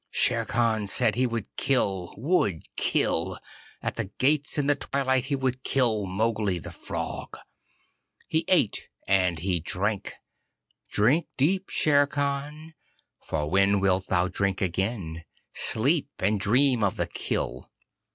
Shere 0.09 0.45
Khan 0.45 0.87
said 0.87 1.13
he 1.13 1.27
would 1.27 1.55
kill 1.57 2.11
would 2.17 2.63
kill! 2.75 3.37
At 3.83 3.97
the 3.97 4.05
gates 4.05 4.57
in 4.57 4.65
the 4.65 4.73
twilight 4.73 5.25
he 5.25 5.35
would 5.35 5.63
kill 5.63 6.07
Mowgli, 6.07 6.57
the 6.57 6.71
Frog! 6.71 7.37
He 8.27 8.43
ate 8.47 8.89
and 9.07 9.37
he 9.37 9.59
drank. 9.59 10.13
Drink 10.89 11.27
deep, 11.37 11.69
Shere 11.69 12.07
Khan, 12.07 12.73
for 13.19 13.47
when 13.47 13.79
wilt 13.79 14.07
thou 14.07 14.27
drink 14.27 14.59
again? 14.59 15.23
Sleep 15.53 16.09
and 16.17 16.39
dream 16.39 16.83
of 16.83 16.95
the 16.95 17.05
kill. 17.05 17.69